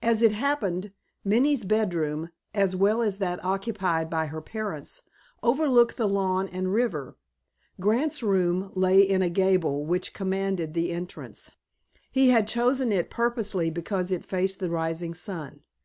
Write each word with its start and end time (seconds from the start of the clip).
As 0.00 0.22
it 0.22 0.30
happened, 0.30 0.92
Minnie's 1.24 1.64
bedroom, 1.64 2.28
as 2.54 2.76
well 2.76 3.02
as 3.02 3.18
that 3.18 3.44
occupied 3.44 4.08
by 4.08 4.26
her 4.26 4.40
parents, 4.40 5.02
overlooked 5.42 5.96
the 5.96 6.06
lawn 6.08 6.46
and 6.52 6.72
river. 6.72 7.16
Grant's 7.80 8.22
room 8.22 8.70
lay 8.76 9.00
in 9.02 9.22
a 9.22 9.28
gable 9.28 9.84
which 9.84 10.14
commanded 10.14 10.72
the 10.74 10.92
entrance. 10.92 11.50
He 12.12 12.28
had 12.28 12.46
chosen 12.46 12.92
it 12.92 13.10
purposely 13.10 13.68
because 13.68 14.12
it 14.12 14.24
faced 14.24 14.60
the 14.60 14.70
rising 14.70 15.14
sun. 15.14 15.62